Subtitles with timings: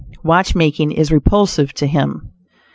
[0.23, 2.31] Watchmaking is repulsive to him.